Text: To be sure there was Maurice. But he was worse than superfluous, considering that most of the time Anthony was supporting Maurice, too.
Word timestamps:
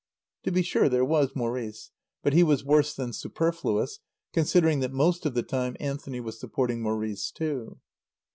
To 0.45 0.51
be 0.51 0.63
sure 0.63 0.89
there 0.89 1.05
was 1.05 1.35
Maurice. 1.35 1.91
But 2.23 2.33
he 2.33 2.41
was 2.41 2.63
worse 2.65 2.95
than 2.95 3.13
superfluous, 3.13 3.99
considering 4.33 4.79
that 4.79 4.91
most 4.91 5.27
of 5.27 5.35
the 5.35 5.43
time 5.43 5.77
Anthony 5.79 6.19
was 6.19 6.39
supporting 6.39 6.81
Maurice, 6.81 7.29
too. 7.29 7.79